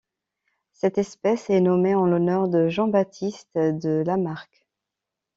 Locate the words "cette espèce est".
0.71-1.61